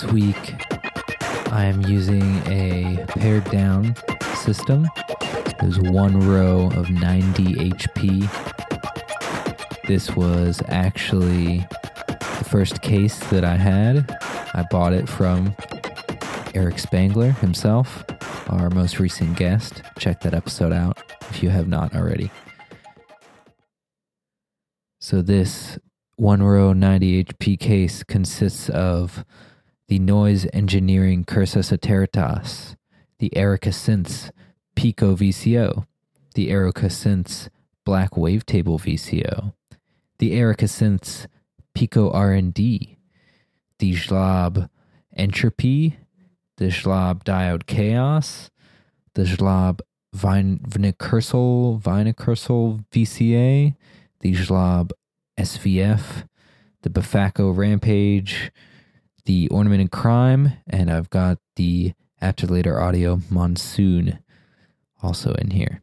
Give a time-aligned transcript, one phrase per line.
[0.00, 0.54] This week,
[1.50, 3.96] I am using a pared down
[4.36, 4.86] system.
[5.58, 8.28] There's one row of 90 HP.
[9.88, 11.66] This was actually
[12.06, 14.08] the first case that I had.
[14.54, 15.56] I bought it from
[16.54, 18.04] Eric Spangler himself,
[18.50, 19.82] our most recent guest.
[19.98, 22.30] Check that episode out if you have not already.
[25.00, 25.76] So, this
[26.14, 29.24] one row 90 HP case consists of
[29.88, 32.76] the Noise Engineering Cursus Iteritas,
[33.18, 34.30] the Erica Synths
[34.76, 35.86] Pico VCO,
[36.34, 37.48] the Erica Synths
[37.86, 39.54] Black Wavetable VCO,
[40.18, 41.26] the Erica Synths
[41.74, 42.98] Pico RND,
[43.78, 44.68] the Zlob
[45.16, 45.98] Entropy,
[46.58, 48.50] the Zlob Diode Chaos,
[49.14, 49.80] the Zlob
[50.14, 53.74] Vincursal Vincursal VCA,
[54.20, 54.90] the Zlob
[55.38, 56.28] SVF,
[56.82, 58.52] the Befaco Rampage,
[59.28, 64.20] the Ornament and Crime, and I've got the After Later Audio Monsoon
[65.02, 65.82] also in here.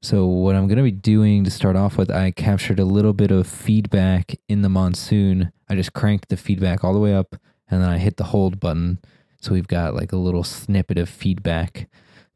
[0.00, 3.12] So, what I'm going to be doing to start off with, I captured a little
[3.12, 5.50] bit of feedback in the monsoon.
[5.68, 7.34] I just cranked the feedback all the way up
[7.68, 9.00] and then I hit the hold button.
[9.40, 11.88] So, we've got like a little snippet of feedback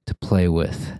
[0.06, 0.98] to play with.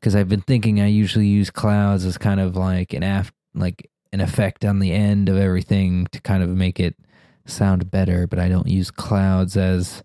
[0.00, 3.88] Because I've been thinking I usually use clouds as kind of like an af- like
[4.12, 6.96] an effect on the end of everything to kind of make it
[7.46, 10.02] sound better, but I don't use clouds as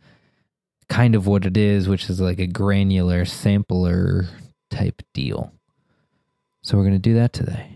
[0.90, 4.28] kind of what it is, which is like a granular sampler
[4.70, 5.52] type deal.
[6.62, 7.75] So we're going to do that today.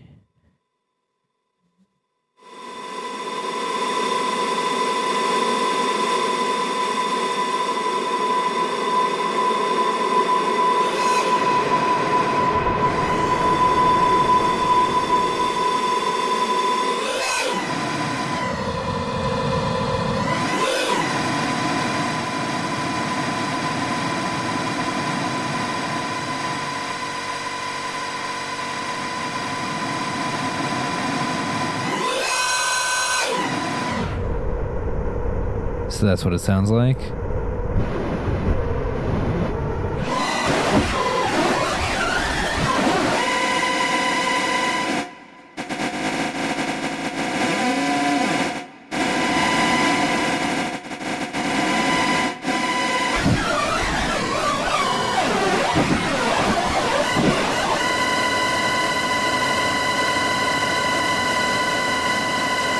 [36.00, 36.96] So that's what it sounds like.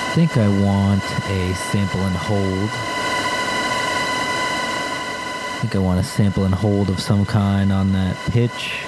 [0.06, 2.89] I think I want a sample and hold.
[5.60, 8.80] I think I want a sample and hold of some kind on that pitch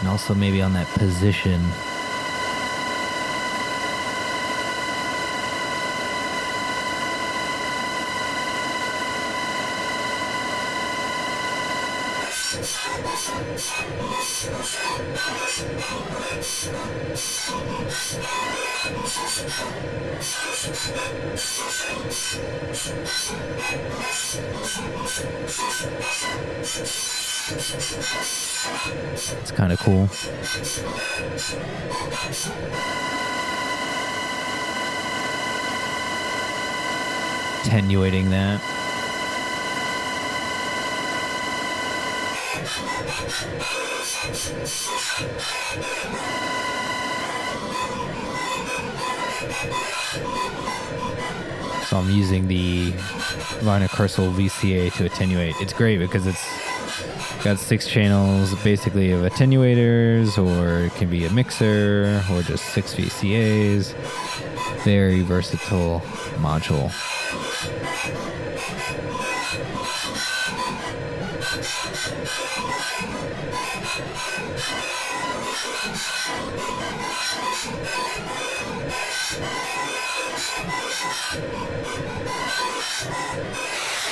[0.00, 1.62] and also maybe on that position.
[29.84, 30.08] Cool.
[37.66, 38.60] Attenuating that.
[51.88, 52.92] So I'm using the
[53.60, 55.54] Vincursal VCA to attenuate.
[55.60, 56.63] It's great because it's
[57.42, 62.94] got six channels basically of attenuators, or it can be a mixer, or just six
[62.94, 63.94] VCAs.
[64.84, 66.00] Very versatile
[66.36, 66.92] module.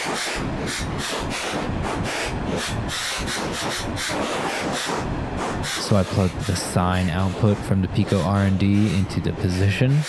[0.03, 0.09] So
[5.95, 10.01] I plug the sine output from the Pico RND into the position.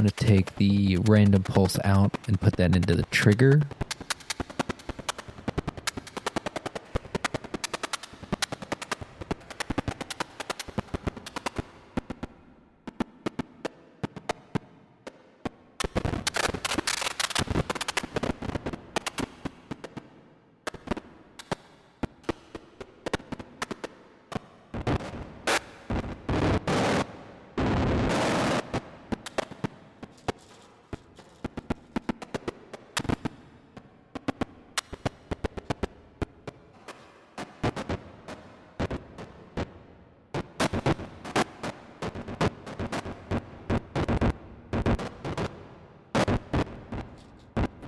[0.00, 3.60] I'm going to take the random pulse out and put that into the trigger.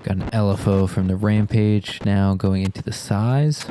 [0.02, 3.66] Got an LFO from the Rampage now going into the size.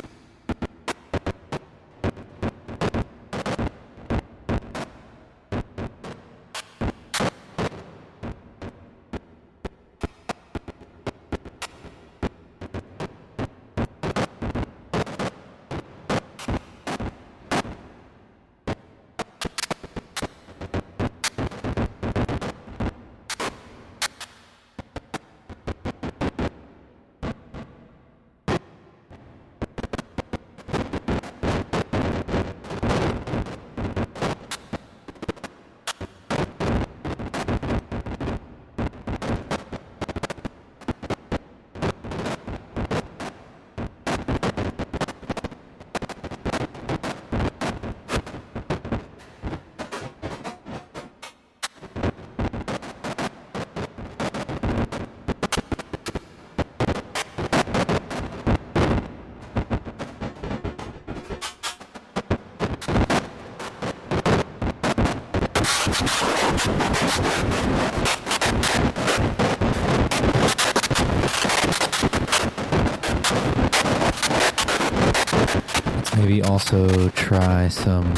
[76.44, 78.16] Also try some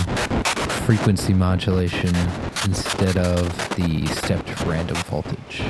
[0.85, 2.15] frequency modulation
[2.65, 5.61] instead of the stepped random voltage.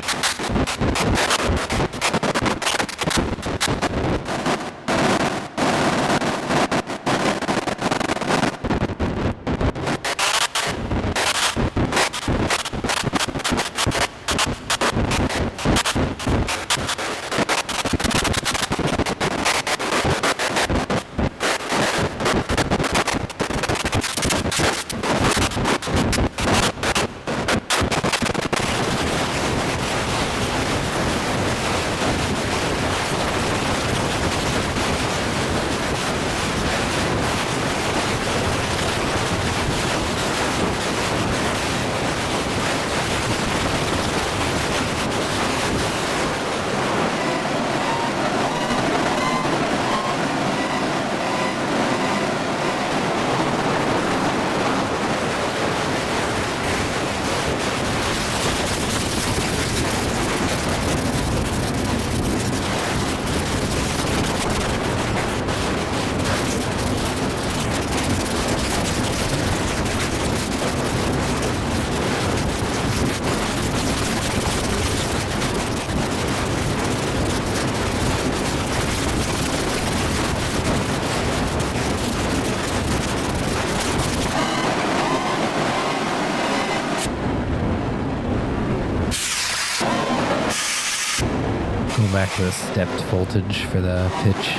[92.37, 94.57] The stepped voltage for the pitch.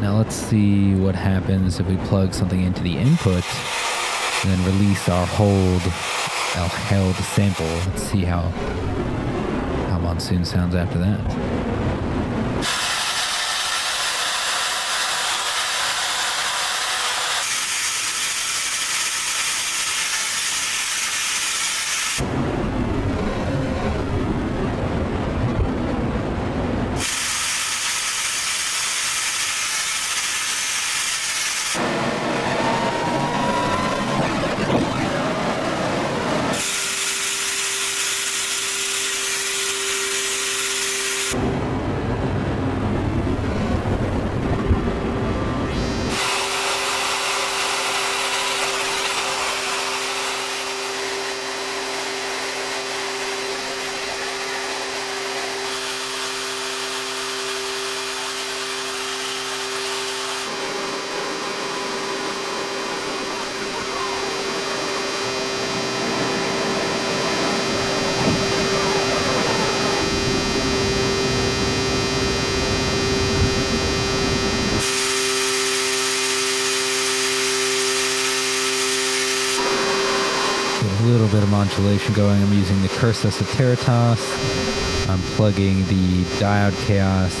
[0.00, 3.44] Now let's see what happens if we plug something into the input
[4.42, 5.82] and then release our hold,
[6.56, 7.66] our held sample.
[7.66, 8.40] Let's see how
[9.90, 11.53] how monsoon sounds after that.
[81.76, 82.40] Modulation going.
[82.40, 85.08] I'm using the Cursus of Iteritas.
[85.08, 87.34] I'm plugging the Diode Chaos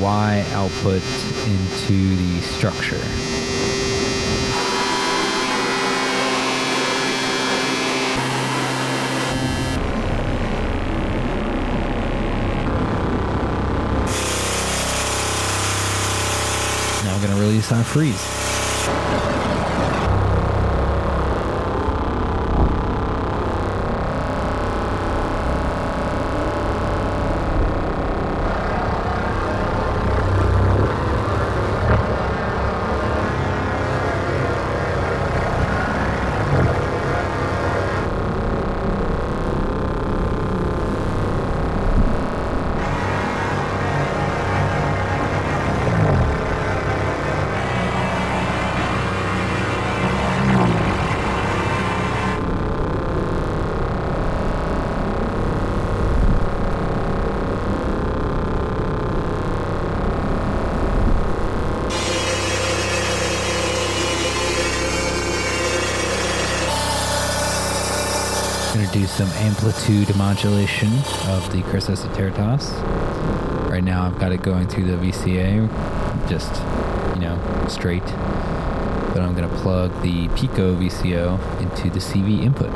[0.00, 1.02] Y output
[1.46, 2.96] into the structure.
[17.04, 18.41] Now I'm going to release our freeze.
[69.12, 70.88] Some amplitude modulation
[71.28, 71.60] of the
[72.06, 72.72] Iteritas.
[73.70, 75.68] Right now I've got it going through the VCA,
[76.30, 76.50] just,
[77.14, 78.06] you know, straight.
[79.12, 82.70] But I'm gonna plug the Pico VCO into the CV input.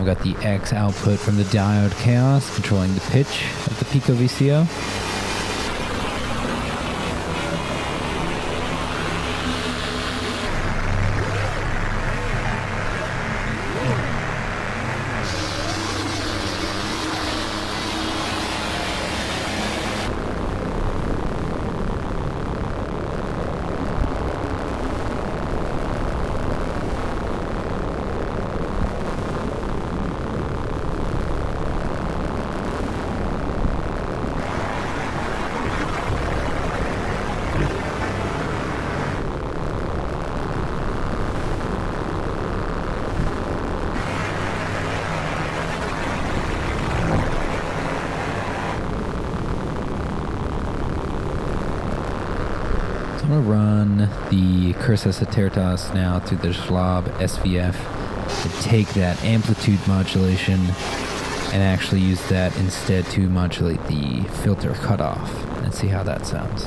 [0.00, 4.14] I've got the X output from the diode chaos controlling the pitch of the Pico
[4.14, 5.09] VCO.
[53.50, 57.74] Run the Cursus Iteritas now through the Zlob SVF
[58.42, 60.60] to take that amplitude modulation
[61.52, 66.66] and actually use that instead to modulate the filter cutoff and see how that sounds.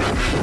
[0.00, 0.40] going to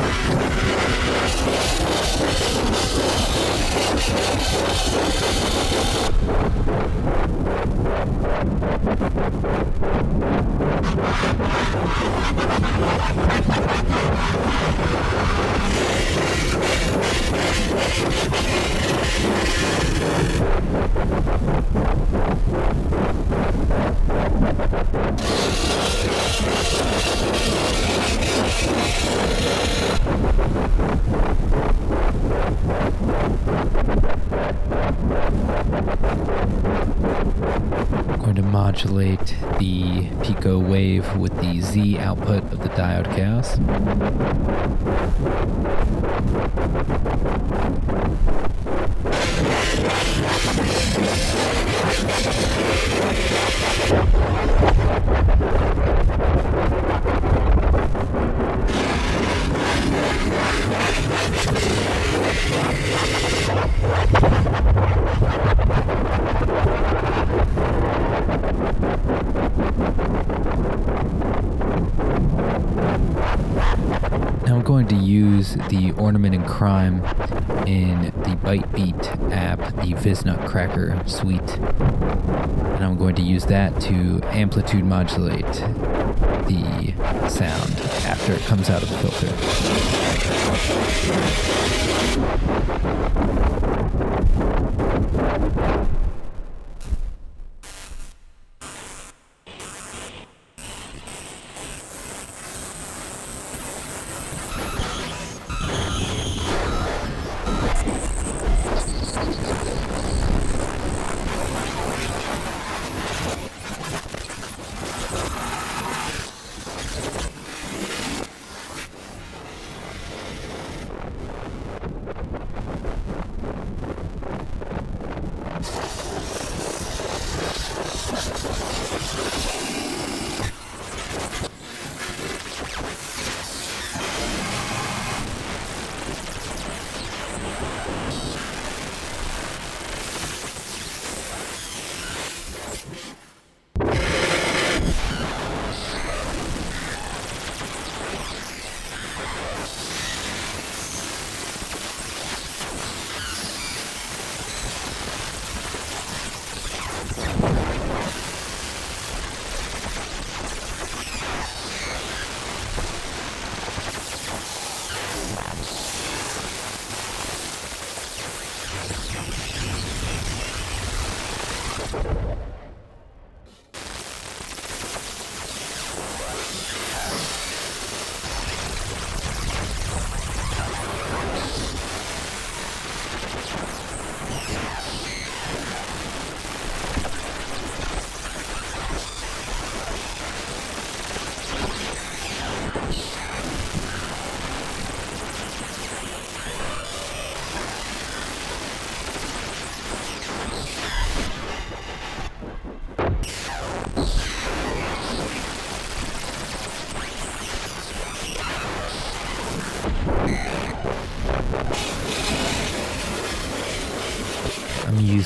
[38.78, 43.58] modulate the Pico wave with the Z output of the diode chaos.
[76.58, 77.04] Crime
[77.68, 81.56] in the Bytebeat app, the Viznutcracker suite.
[81.60, 86.96] And I'm going to use that to amplitude modulate the
[87.30, 89.28] sound after it comes out of the filter.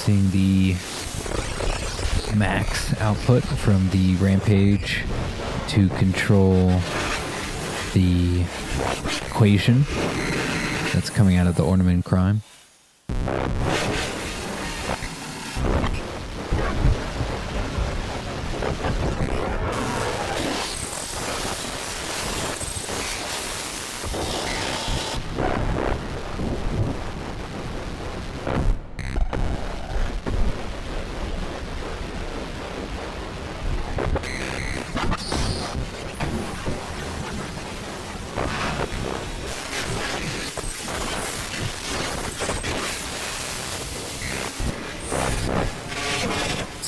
[0.07, 0.73] Using the
[2.35, 5.03] max output from the Rampage
[5.67, 6.67] to control
[7.93, 8.43] the
[9.27, 9.83] equation
[10.93, 12.41] that's coming out of the ornament crime.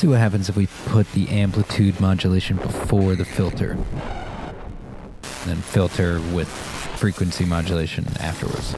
[0.04, 3.72] See what happens if we put the amplitude modulation before the filter.
[3.72, 8.76] And then filter with frequency modulation afterwards.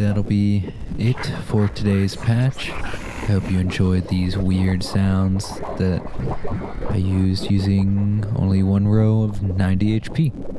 [0.00, 2.70] That'll be it for today's patch.
[2.70, 5.46] I hope you enjoyed these weird sounds
[5.78, 6.02] that
[6.88, 10.49] I used using only one row of 90 HP.